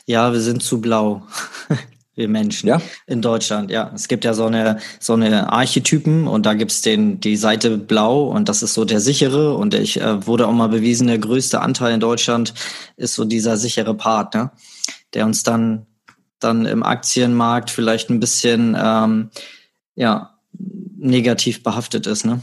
[0.08, 1.28] Ja, wir sind zu blau.
[2.16, 2.82] wir Menschen ja?
[3.08, 3.72] in Deutschland.
[3.72, 7.78] Ja, es gibt ja so eine so eine Archetypen und da gibt's den die Seite
[7.78, 11.20] blau und das ist so der sichere und ich äh, wurde auch mal bewiesen, der
[11.20, 12.54] größte Anteil in Deutschland
[12.98, 14.52] ist so dieser sichere Part, ne?
[15.14, 15.86] der uns dann
[16.40, 19.30] dann im Aktienmarkt vielleicht ein bisschen ähm,
[19.96, 20.38] ja
[20.98, 22.42] negativ behaftet ist, ne?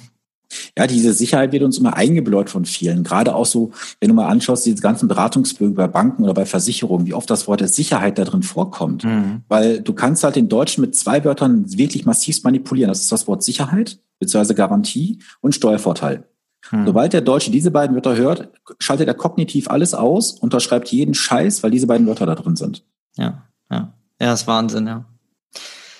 [0.76, 3.04] Ja, diese Sicherheit wird uns immer eingebläut von vielen.
[3.04, 7.06] Gerade auch so, wenn du mal anschaust, diese ganzen Beratungsbögen bei Banken oder bei Versicherungen,
[7.06, 9.04] wie oft das Wort der Sicherheit da drin vorkommt.
[9.04, 9.42] Mhm.
[9.48, 12.88] Weil du kannst halt den Deutschen mit zwei Wörtern wirklich massiv manipulieren.
[12.88, 16.24] Das ist das Wort Sicherheit, beziehungsweise Garantie und Steuervorteil.
[16.70, 16.86] Mhm.
[16.86, 21.62] Sobald der Deutsche diese beiden Wörter hört, schaltet er kognitiv alles aus, unterschreibt jeden Scheiß,
[21.62, 22.84] weil diese beiden Wörter da drin sind.
[23.16, 23.92] Ja, ja.
[24.20, 25.04] Ja, ist Wahnsinn, ja.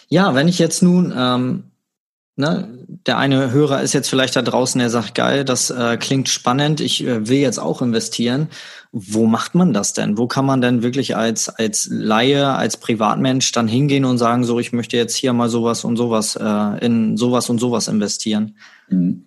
[0.09, 1.65] Ja, wenn ich jetzt nun ähm,
[2.39, 2.69] ne,
[3.07, 6.81] der eine Hörer ist jetzt vielleicht da draußen, der sagt, geil, das äh, klingt spannend,
[6.81, 8.49] ich äh, will jetzt auch investieren.
[8.93, 10.17] Wo macht man das denn?
[10.17, 14.59] Wo kann man denn wirklich als, als Laie, als Privatmensch dann hingehen und sagen, so,
[14.59, 18.57] ich möchte jetzt hier mal sowas und sowas, äh, in sowas und sowas investieren?
[18.89, 19.25] Mhm.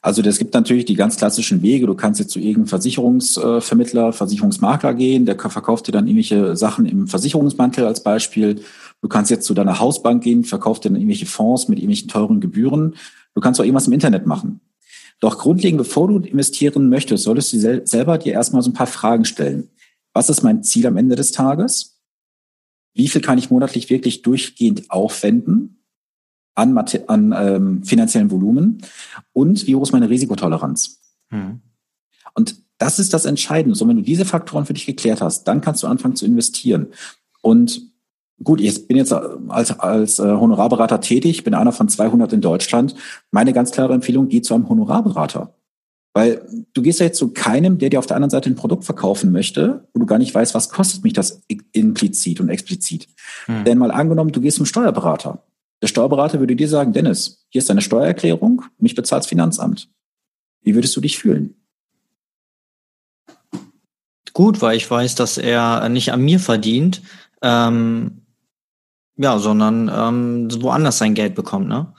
[0.00, 1.86] Also es gibt natürlich die ganz klassischen Wege.
[1.86, 7.06] Du kannst jetzt zu irgendeinem Versicherungsvermittler, Versicherungsmakler gehen, der verkauft dir dann irgendwelche Sachen im
[7.06, 8.62] Versicherungsmantel als Beispiel.
[9.02, 12.40] Du kannst jetzt zu deiner Hausbank gehen, verkauft dir dann irgendwelche Fonds mit irgendwelchen teuren
[12.40, 12.94] Gebühren.
[13.34, 14.60] Du kannst auch irgendwas im Internet machen.
[15.20, 18.86] Doch grundlegend, bevor du investieren möchtest, solltest du sel selber dir erstmal so ein paar
[18.86, 19.68] Fragen stellen.
[20.12, 22.00] Was ist mein Ziel am Ende des Tages?
[22.94, 25.82] Wie viel kann ich monatlich wirklich durchgehend aufwenden
[26.54, 28.82] an, an ähm, finanziellen Volumen?
[29.32, 31.00] Und wie hoch ist meine Risikotoleranz?
[31.30, 31.60] Hm.
[32.34, 33.76] Und das ist das Entscheidende.
[33.76, 36.88] So, wenn du diese Faktoren für dich geklärt hast, dann kannst du anfangen zu investieren.
[37.40, 37.91] Und
[38.42, 42.94] Gut, ich bin jetzt als, als äh, Honorarberater tätig, bin einer von 200 in Deutschland.
[43.30, 45.54] Meine ganz klare Empfehlung, geh zu einem Honorarberater.
[46.14, 48.84] Weil du gehst ja jetzt zu keinem, der dir auf der anderen Seite ein Produkt
[48.84, 53.08] verkaufen möchte, wo du gar nicht weißt, was kostet mich das implizit und explizit.
[53.46, 53.64] Hm.
[53.64, 55.42] Denn mal angenommen, du gehst zum Steuerberater.
[55.80, 59.88] Der Steuerberater würde dir sagen, Dennis, hier ist deine Steuererklärung, mich bezahlt das Finanzamt.
[60.62, 61.54] Wie würdest du dich fühlen?
[64.32, 67.02] Gut, weil ich weiß, dass er nicht an mir verdient,
[67.42, 68.21] ähm,
[69.16, 71.92] ja, sondern ähm, woanders sein Geld bekommt, ne?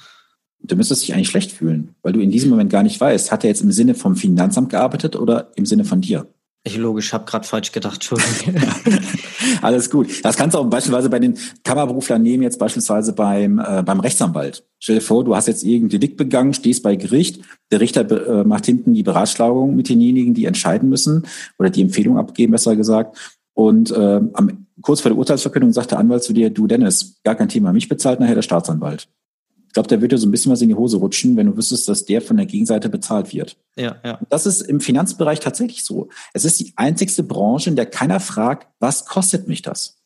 [0.65, 3.43] Du müsstest dich eigentlich schlecht fühlen, weil du in diesem Moment gar nicht weißt, hat
[3.43, 6.25] er jetzt im Sinne vom Finanzamt gearbeitet oder im Sinne von dir?
[6.65, 8.55] Ich logisch, habe gerade falsch gedacht, Entschuldigung.
[9.61, 10.23] Alles gut.
[10.23, 14.65] Das kannst du auch beispielsweise bei den Kammerberuflern nehmen, jetzt beispielsweise beim, äh, beim Rechtsanwalt.
[14.79, 18.45] Stell dir vor, du hast jetzt irgendein Delikt begangen, stehst bei Gericht, der Richter äh,
[18.45, 21.27] macht hinten die Beratschlagung mit denjenigen, die entscheiden müssen
[21.59, 23.17] oder die Empfehlung abgeben, besser gesagt.
[23.53, 27.35] Und äh, am kurz vor der Urteilsverkündung sagt der Anwalt zu dir, du Dennis, gar
[27.35, 29.07] kein Thema, mich bezahlt nachher der Staatsanwalt.
[29.67, 31.89] Ich glaube, der würde so ein bisschen was in die Hose rutschen, wenn du wüsstest,
[31.89, 33.57] dass der von der Gegenseite bezahlt wird.
[33.75, 34.19] Ja, ja.
[34.29, 36.09] Das ist im Finanzbereich tatsächlich so.
[36.33, 40.02] Es ist die einzigste Branche, in der keiner fragt, was kostet mich das?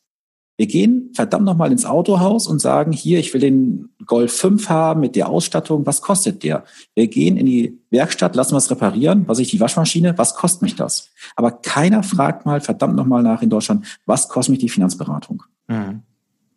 [0.58, 5.02] Wir gehen verdammt nochmal ins Autohaus und sagen, hier, ich will den Golf 5 haben
[5.02, 6.64] mit der Ausstattung, was kostet der?
[6.96, 10.76] Wir gehen in die Werkstatt, lassen was reparieren, was ich die Waschmaschine, was kostet mich
[10.76, 11.12] das?
[11.36, 15.44] Aber keiner fragt mal verdammt nochmal nach in Deutschland, was kostet mich die Finanzberatung?
[15.68, 16.02] Mhm.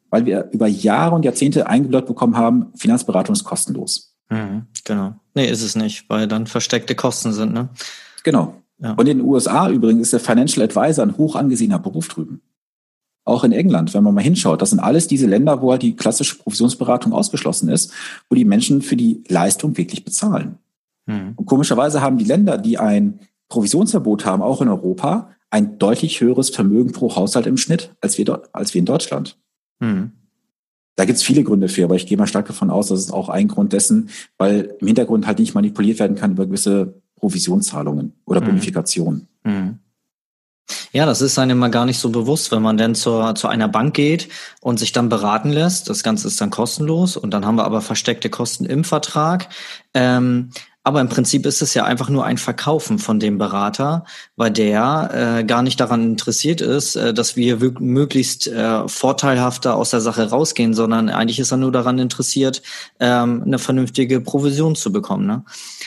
[0.09, 4.17] Weil wir über Jahre und Jahrzehnte eingebläut bekommen haben, Finanzberatung ist kostenlos.
[4.31, 5.15] Mhm, genau.
[5.35, 7.69] Nee, ist es nicht, weil dann versteckte Kosten sind, ne?
[8.25, 8.55] Genau.
[8.79, 8.93] Ja.
[8.93, 12.41] Und in den USA übrigens ist der Financial Advisor ein hoch angesehener Beruf drüben
[13.25, 14.63] auch in England, wenn man mal hinschaut.
[14.63, 17.93] Das sind alles diese Länder, wo halt die klassische Provisionsberatung ausgeschlossen ist,
[18.29, 20.59] wo die Menschen für die Leistung wirklich bezahlen.
[21.07, 21.35] Mhm.
[21.37, 26.51] Und komischerweise haben die Länder, die ein Provisionsverbot haben, auch in Europa, ein deutlich höheres
[26.51, 29.39] Vermögen pro Haushalt im Schnitt als wir, als wir in Deutschland.
[29.81, 30.13] Mhm.
[30.97, 33.29] Da gibt's viele Gründe für, aber ich gehe mal stark davon aus, dass es auch
[33.29, 38.41] ein Grund dessen, weil im Hintergrund halt nicht manipuliert werden kann über gewisse Provisionszahlungen oder
[38.41, 38.49] hm.
[38.49, 39.29] Bonifikationen.
[39.45, 39.79] Mhm.
[40.93, 43.69] Ja, das ist einem immer gar nicht so bewusst, wenn man dann zur, zu einer
[43.69, 44.29] Bank geht
[44.61, 45.89] und sich dann beraten lässt.
[45.89, 49.49] Das Ganze ist dann kostenlos und dann haben wir aber versteckte Kosten im Vertrag.
[49.95, 50.51] Ähm,
[50.83, 54.05] aber im Prinzip ist es ja einfach nur ein Verkaufen von dem Berater,
[54.37, 59.91] weil der äh, gar nicht daran interessiert ist, äh, dass wir möglichst äh, vorteilhafter aus
[59.91, 62.63] der Sache rausgehen, sondern eigentlich ist er nur daran interessiert,
[62.99, 65.27] ähm, eine vernünftige Provision zu bekommen.
[65.27, 65.45] Ne?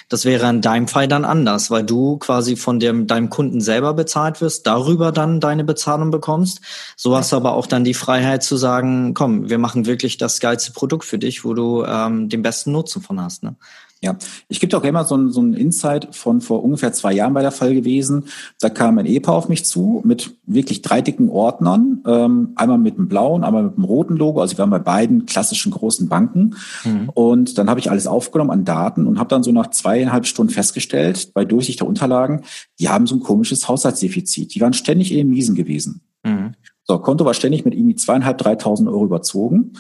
[0.10, 3.96] Das wäre in deinem Fall dann anders, weil du quasi von dem, deinem Kunden selber
[3.96, 6.62] bezahlt wirst, darüber dann deine Bezahlung bekommst.
[6.96, 10.40] So hast du aber auch dann die Freiheit zu sagen, komm, wir machen wirklich das
[10.40, 13.42] geilste Produkt für dich, wo du ähm, den besten Nutzen von hast.
[13.42, 13.56] Ne?
[14.04, 14.18] Ja,
[14.50, 17.42] ich gebe auch immer so ein, so ein Insight von vor ungefähr zwei Jahren bei
[17.42, 18.26] der Fall gewesen.
[18.60, 22.98] Da kam ein Ehepaar auf mich zu mit wirklich drei dicken Ordnern, ähm, einmal mit
[22.98, 24.42] dem blauen, einmal mit dem roten Logo.
[24.42, 26.58] Also wir waren bei beiden klassischen großen Banken.
[26.84, 27.12] Mhm.
[27.14, 30.52] Und dann habe ich alles aufgenommen an Daten und habe dann so nach zweieinhalb Stunden
[30.52, 32.42] festgestellt, bei Durchsicht der Unterlagen,
[32.82, 34.54] die haben so ein komisches Haushaltsdefizit.
[34.54, 36.02] Die waren ständig in den Miesen gewesen.
[36.24, 36.56] Mhm.
[36.86, 39.74] So, Konto war ständig mit irgendwie zweieinhalb, dreitausend Euro überzogen.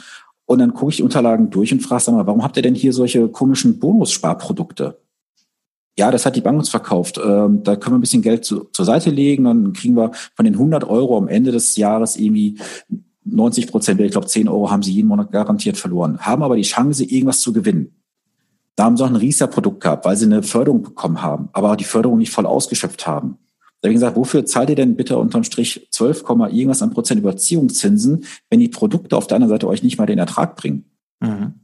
[0.45, 2.75] Und dann gucke ich die Unterlagen durch und frage, sag mal, warum habt ihr denn
[2.75, 4.99] hier solche komischen Bonussparprodukte?
[5.97, 7.19] Ja, das hat die Bank uns verkauft.
[7.23, 10.45] Ähm, da können wir ein bisschen Geld zu, zur Seite legen, dann kriegen wir von
[10.45, 12.57] den 100 Euro am Ende des Jahres irgendwie
[13.25, 16.63] 90 Prozent, ich glaube 10 Euro haben sie jeden Monat garantiert verloren, haben aber die
[16.63, 17.95] Chance, irgendwas zu gewinnen.
[18.75, 21.83] Da haben sie auch ein Rieser-Produkt gehabt, weil sie eine Förderung bekommen haben, aber die
[21.83, 23.37] Förderung nicht voll ausgeschöpft haben.
[23.83, 27.19] Da habe ich gesagt, wofür zahlt ihr denn bitte unterm Strich 12, irgendwas an Prozent
[27.19, 30.85] Überziehungszinsen, wenn die Produkte auf der anderen Seite euch nicht mal den Ertrag bringen?
[31.19, 31.55] Mhm.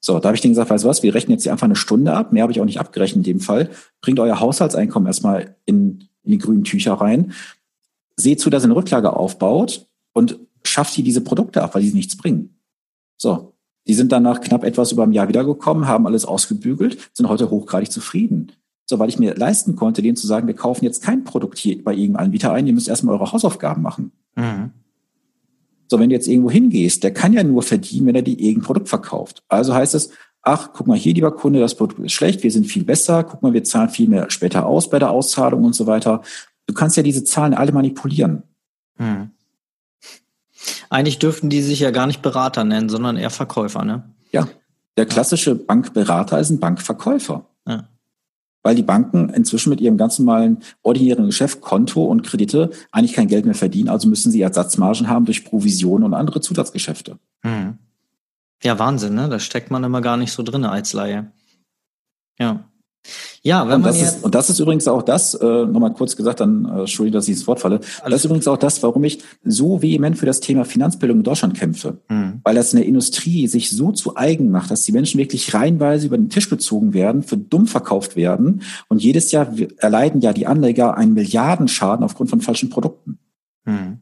[0.00, 1.76] So, da habe ich denen gesagt, weißt du was, wir rechnen jetzt hier einfach eine
[1.76, 3.68] Stunde ab, mehr habe ich auch nicht abgerechnet in dem Fall.
[4.00, 7.34] Bringt euer Haushaltseinkommen erstmal in, in die grünen Tücher rein.
[8.16, 11.92] Seht zu, dass ihr eine Rücklage aufbaut und schafft sie diese Produkte ab, weil die
[11.92, 12.58] nichts bringen.
[13.18, 13.52] So,
[13.86, 17.50] die sind dann nach knapp etwas über einem Jahr wiedergekommen, haben alles ausgebügelt, sind heute
[17.50, 18.52] hochgradig zufrieden.
[18.90, 21.82] So, weil ich mir leisten konnte, denen zu sagen, wir kaufen jetzt kein Produkt hier
[21.84, 24.12] bei irgendeinem Anbieter ein, ihr müsst erstmal eure Hausaufgaben machen.
[24.34, 24.70] Mhm.
[25.88, 28.64] So, wenn du jetzt irgendwo hingehst, der kann ja nur verdienen, wenn er dir irgendein
[28.64, 29.42] Produkt verkauft.
[29.48, 32.66] Also heißt es, ach, guck mal hier, lieber Kunde, das Produkt ist schlecht, wir sind
[32.66, 35.86] viel besser, guck mal, wir zahlen viel mehr später aus bei der Auszahlung und so
[35.86, 36.22] weiter.
[36.66, 38.42] Du kannst ja diese Zahlen alle manipulieren.
[38.96, 39.32] Mhm.
[40.88, 44.14] Eigentlich dürften die sich ja gar nicht Berater nennen, sondern eher Verkäufer, ne?
[44.32, 44.48] Ja.
[44.96, 47.46] Der klassische Bankberater ist ein Bankverkäufer.
[47.66, 47.88] Ja.
[48.68, 53.26] Weil die Banken inzwischen mit ihrem ganz normalen ordinären Geschäft, Konto und Kredite eigentlich kein
[53.26, 57.18] Geld mehr verdienen, also müssen sie Ersatzmargen haben durch Provisionen und andere Zusatzgeschäfte.
[57.40, 57.78] Hm.
[58.62, 59.30] Ja, Wahnsinn, ne?
[59.30, 61.32] Da steckt man immer gar nicht so drin als Laie.
[62.38, 62.68] Ja.
[63.42, 66.16] Ja, wenn und man das, ist, und das ist übrigens auch das, äh, nochmal kurz
[66.16, 67.80] gesagt, dann äh, Entschuldigung, dass ich ins Wort falle.
[68.04, 71.54] Das ist übrigens auch das, warum ich so vehement für das Thema Finanzbildung in Deutschland
[71.54, 71.98] kämpfe.
[72.08, 72.40] Mhm.
[72.42, 76.06] Weil das in der Industrie sich so zu eigen macht, dass die Menschen wirklich reihenweise
[76.06, 78.62] über den Tisch gezogen werden, für dumm verkauft werden.
[78.88, 83.18] Und jedes Jahr erleiden ja die Anleger einen Milliardenschaden aufgrund von falschen Produkten.
[83.64, 84.00] Mhm.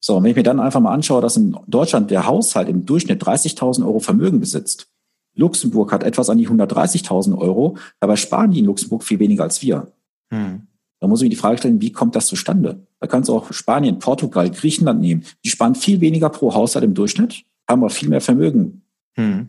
[0.00, 2.84] So, und wenn ich mir dann einfach mal anschaue, dass in Deutschland der Haushalt im
[2.86, 4.88] Durchschnitt 30.000 Euro Vermögen besitzt,
[5.34, 9.62] Luxemburg hat etwas an die 130.000 Euro, dabei sparen die in Luxemburg viel weniger als
[9.62, 9.92] wir.
[10.30, 10.66] Hm.
[11.00, 12.86] Da muss ich mir die Frage stellen, wie kommt das zustande?
[13.00, 15.24] Da kannst du auch Spanien, Portugal, Griechenland nehmen.
[15.44, 18.82] Die sparen viel weniger pro Haushalt im Durchschnitt, haben aber viel mehr Vermögen.
[19.14, 19.48] Hm.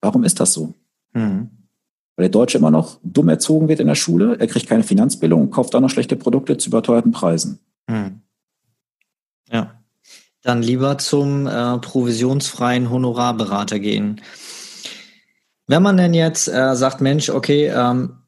[0.00, 0.74] Warum ist das so?
[1.12, 1.50] Hm.
[2.16, 5.42] Weil der Deutsche immer noch dumm erzogen wird in der Schule, er kriegt keine Finanzbildung
[5.42, 7.60] und kauft auch noch schlechte Produkte zu überteuerten Preisen.
[7.88, 8.22] Hm.
[9.50, 9.81] Ja
[10.42, 14.20] dann lieber zum äh, provisionsfreien Honorarberater gehen.
[15.66, 18.18] Wenn man denn jetzt äh, sagt, Mensch, okay, ähm,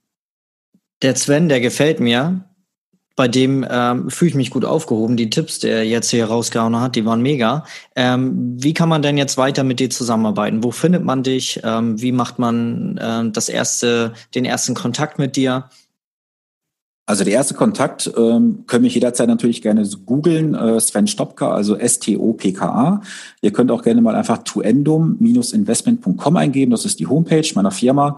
[1.03, 2.44] der Sven, der gefällt mir,
[3.16, 5.16] bei dem ähm, fühle ich mich gut aufgehoben.
[5.16, 7.64] Die Tipps, die er jetzt hier rausgehauen hat, die waren mega.
[7.94, 10.64] Ähm, wie kann man denn jetzt weiter mit dir zusammenarbeiten?
[10.64, 11.61] Wo findet man dich?
[11.62, 15.68] Ähm, wie macht man äh, das erste, den ersten Kontakt mit dir?
[17.06, 21.76] Also der erste Kontakt ähm, können mich jederzeit natürlich gerne googeln, äh, Sven Stopka, also
[21.76, 23.02] S-T-O-P-K-A.
[23.42, 28.16] Ihr könnt auch gerne mal einfach tuendum-investment.com eingeben, das ist die Homepage meiner Firma.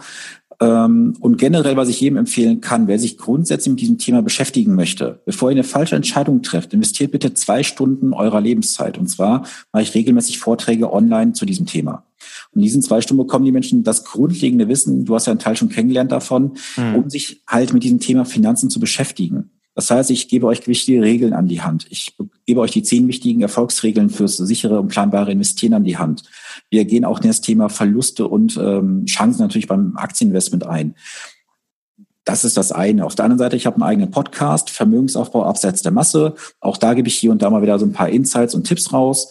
[0.61, 4.75] Ähm, und generell, was ich jedem empfehlen kann, wer sich grundsätzlich mit diesem Thema beschäftigen
[4.75, 8.99] möchte, bevor ihr eine falsche Entscheidung trefft, investiert bitte zwei Stunden eurer Lebenszeit.
[8.99, 12.06] Und zwar mache ich regelmäßig Vorträge online zu diesem Thema.
[12.57, 15.57] In diesen zwei Stunden bekommen die Menschen das grundlegende Wissen, du hast ja einen Teil
[15.57, 16.95] schon kennengelernt davon, mhm.
[16.95, 19.51] um sich halt mit diesem Thema Finanzen zu beschäftigen.
[19.75, 21.87] Das heißt, ich gebe euch wichtige Regeln an die Hand.
[21.91, 22.17] Ich
[22.47, 26.23] gebe euch die zehn wichtigen Erfolgsregeln fürs sichere und planbare Investieren an die Hand.
[26.71, 30.95] Wir gehen auch in das Thema Verluste und ähm, Chancen natürlich beim Aktieninvestment ein.
[32.25, 33.05] Das ist das eine.
[33.05, 36.35] Auf der anderen Seite, ich habe einen eigenen Podcast, Vermögensaufbau abseits der Masse.
[36.61, 38.95] Auch da gebe ich hier und da mal wieder so ein paar Insights und Tipps
[38.95, 39.29] raus.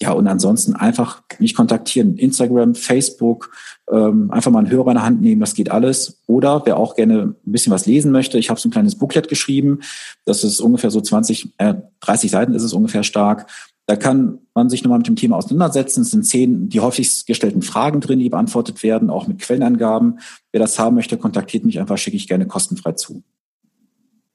[0.00, 2.16] Ja, und ansonsten einfach mich kontaktieren.
[2.16, 3.50] Instagram, Facebook,
[3.90, 6.22] ähm, einfach mal einen Hörer in der Hand nehmen, das geht alles.
[6.26, 9.28] Oder wer auch gerne ein bisschen was lesen möchte, ich habe so ein kleines Booklet
[9.28, 9.80] geschrieben.
[10.24, 13.50] Das ist ungefähr so 20, äh, 30 Seiten ist es ungefähr stark.
[13.86, 16.02] Da kann man sich nochmal mit dem Thema auseinandersetzen.
[16.02, 20.20] Es sind zehn die häufigst gestellten Fragen drin, die beantwortet werden, auch mit Quellenangaben.
[20.52, 23.22] Wer das haben möchte, kontaktiert mich einfach, schicke ich gerne kostenfrei zu.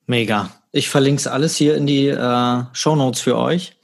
[0.08, 0.50] Mega.
[0.72, 3.78] Ich verlinke es alles hier in die äh, Show Notes für euch.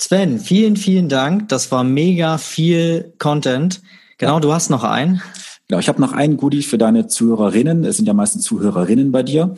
[0.00, 1.48] Sven, vielen, vielen Dank.
[1.48, 3.82] Das war mega viel Content.
[4.18, 4.40] Genau, ja.
[4.40, 5.20] du hast noch einen.
[5.66, 7.84] Genau, ich habe noch einen Goodie für deine Zuhörerinnen.
[7.84, 9.54] Es sind ja meistens Zuhörerinnen bei dir.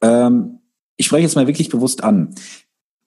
[0.00, 0.60] Ähm,
[0.96, 2.34] ich spreche jetzt mal wirklich bewusst an.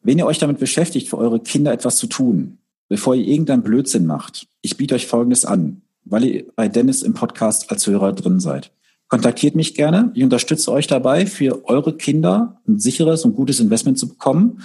[0.02, 2.60] Wenn ihr euch damit beschäftigt, für eure Kinder etwas zu tun,
[2.90, 7.16] bevor ihr irgendeinen Blödsinn macht, ich biete euch Folgendes an, weil ihr bei Dennis im
[7.16, 8.72] Podcast als Hörer drin seid.
[9.08, 10.12] Kontaktiert mich gerne.
[10.14, 14.62] Ich unterstütze euch dabei, für eure Kinder ein sicheres und gutes Investment zu bekommen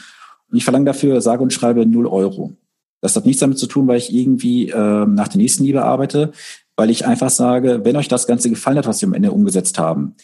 [0.53, 2.53] und ich verlange dafür, sage und schreibe 0 Euro.
[3.01, 6.31] Das hat nichts damit zu tun, weil ich irgendwie äh, nach der nächsten Liebe arbeite,
[6.77, 9.79] weil ich einfach sage, wenn euch das Ganze gefallen hat, was wir am Ende umgesetzt
[9.79, 10.15] haben,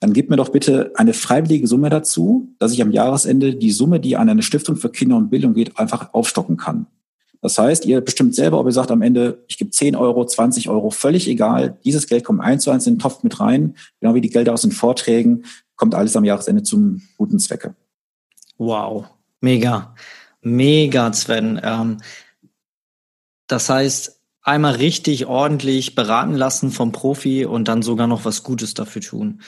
[0.00, 4.00] dann gib mir doch bitte eine freiwillige Summe dazu, dass ich am Jahresende die Summe,
[4.00, 6.86] die an eine Stiftung für Kinder und Bildung geht, einfach aufstocken kann.
[7.40, 10.70] Das heißt, ihr bestimmt selber, ob ihr sagt am Ende, ich gebe 10 Euro, 20
[10.70, 11.76] Euro, völlig egal.
[11.84, 14.54] Dieses Geld kommt eins zu eins in den Topf mit rein, genau wie die Gelder
[14.54, 15.44] aus den Vorträgen,
[15.76, 17.74] kommt alles am Jahresende zum guten Zwecke.
[18.56, 19.04] Wow,
[19.44, 19.94] mega,
[20.40, 21.60] mega, Sven.
[21.62, 21.98] Ähm,
[23.46, 28.74] das heißt, einmal richtig ordentlich beraten lassen vom Profi und dann sogar noch was Gutes
[28.74, 29.40] dafür tun.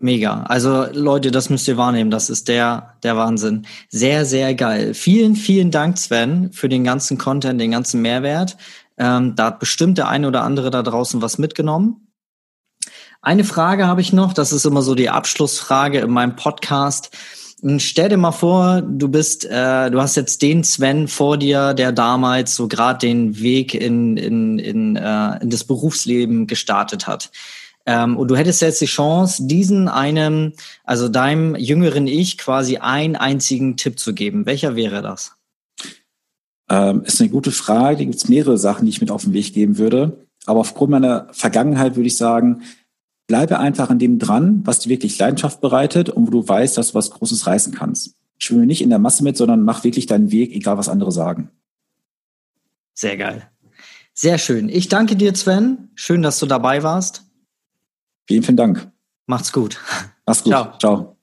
[0.00, 0.44] Mega.
[0.44, 2.12] Also Leute, das müsst ihr wahrnehmen.
[2.12, 3.66] Das ist der, der Wahnsinn.
[3.88, 4.94] Sehr, sehr geil.
[4.94, 8.56] Vielen, vielen Dank, Sven, für den ganzen Content, den ganzen Mehrwert.
[8.96, 12.08] Ähm, da hat bestimmt der eine oder andere da draußen was mitgenommen.
[13.20, 14.32] Eine Frage habe ich noch.
[14.32, 17.10] Das ist immer so die Abschlussfrage in meinem Podcast.
[17.78, 21.90] Stell dir mal vor, du bist, äh, du hast jetzt den Sven vor dir, der
[21.90, 27.30] damals so gerade den Weg in, in, in, äh, in das Berufsleben gestartet hat.
[27.84, 30.52] Ähm, und du hättest jetzt die Chance, diesen einem,
[30.84, 34.46] also deinem jüngeren Ich quasi einen einzigen Tipp zu geben.
[34.46, 35.32] Welcher wäre das?
[36.70, 37.96] Ähm, ist eine gute Frage.
[37.96, 40.26] Da gibt es mehrere Sachen, die ich mit auf den Weg geben würde.
[40.46, 42.62] Aber aufgrund meiner Vergangenheit würde ich sagen,
[43.28, 46.88] bleibe einfach an dem dran, was dir wirklich Leidenschaft bereitet und wo du weißt, dass
[46.88, 48.16] du was Großes reißen kannst.
[48.38, 51.50] Schwimme nicht in der Masse mit, sondern mach wirklich deinen Weg, egal was andere sagen.
[52.94, 53.48] Sehr geil.
[54.14, 54.68] Sehr schön.
[54.68, 55.90] Ich danke dir, Sven.
[55.94, 57.22] Schön, dass du dabei warst.
[58.26, 58.90] Vielen, vielen Dank.
[59.26, 59.78] Macht's gut.
[60.26, 60.52] Mach's gut.
[60.52, 60.78] Ciao.
[60.78, 61.16] Ciao.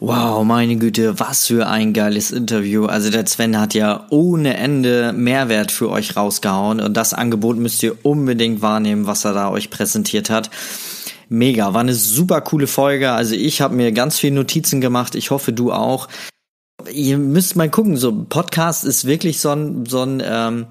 [0.00, 2.86] Wow, meine Güte, was für ein geiles Interview.
[2.86, 7.82] Also der Sven hat ja ohne Ende Mehrwert für euch rausgehauen und das Angebot müsst
[7.82, 10.50] ihr unbedingt wahrnehmen, was er da euch präsentiert hat.
[11.28, 13.12] Mega, war eine super coole Folge.
[13.12, 15.14] Also ich habe mir ganz viele Notizen gemacht.
[15.14, 16.08] Ich hoffe, du auch.
[16.90, 20.66] Ihr müsst mal gucken, so Podcast ist wirklich so ein, so ein ähm,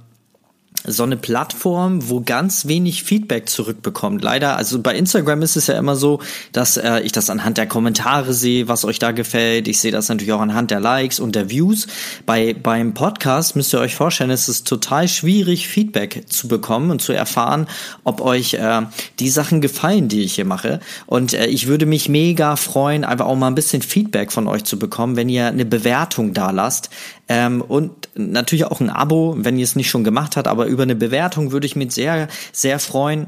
[0.87, 4.23] so eine Plattform, wo ganz wenig Feedback zurückbekommt.
[4.23, 6.21] Leider, also bei Instagram ist es ja immer so,
[6.53, 9.67] dass äh, ich das anhand der Kommentare sehe, was euch da gefällt.
[9.67, 11.87] Ich sehe das natürlich auch anhand der Likes und der Views.
[12.25, 17.01] Bei beim Podcast müsst ihr euch vorstellen, es ist total schwierig, Feedback zu bekommen und
[17.01, 17.67] zu erfahren,
[18.03, 18.81] ob euch äh,
[19.19, 20.79] die Sachen gefallen, die ich hier mache.
[21.05, 24.63] Und äh, ich würde mich mega freuen, einfach auch mal ein bisschen Feedback von euch
[24.63, 26.89] zu bekommen, wenn ihr eine Bewertung da lasst.
[27.29, 30.83] Ähm, und natürlich auch ein Abo, wenn ihr es nicht schon gemacht habt, aber über
[30.83, 33.27] eine Bewertung würde ich mich sehr, sehr freuen.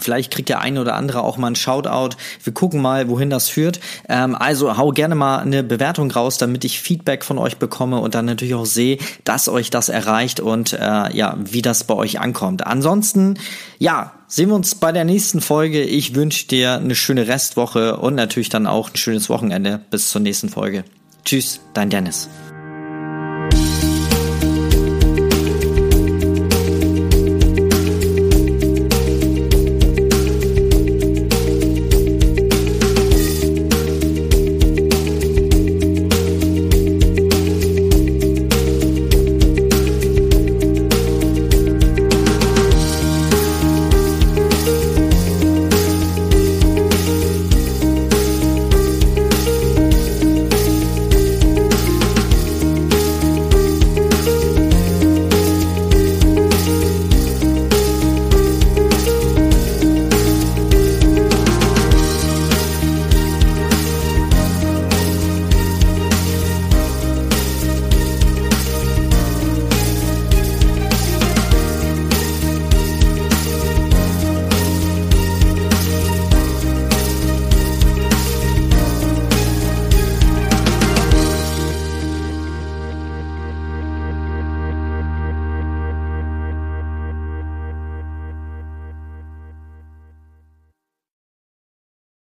[0.00, 2.16] Vielleicht kriegt der eine oder andere auch mal einen Shoutout.
[2.42, 3.80] Wir gucken mal, wohin das führt.
[4.08, 8.14] Ähm, also hau gerne mal eine Bewertung raus, damit ich Feedback von euch bekomme und
[8.14, 12.20] dann natürlich auch sehe, dass euch das erreicht und äh, ja, wie das bei euch
[12.20, 12.66] ankommt.
[12.66, 13.38] Ansonsten,
[13.78, 15.82] ja, sehen wir uns bei der nächsten Folge.
[15.82, 19.80] Ich wünsche dir eine schöne Restwoche und natürlich dann auch ein schönes Wochenende.
[19.90, 20.84] Bis zur nächsten Folge.
[21.24, 22.28] Tschüss, dein Dennis.